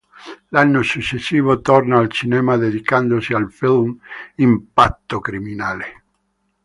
[0.47, 3.95] L'anno successivo torna al cinema dedicandosi al film
[4.37, 6.01] "Impatto criminale".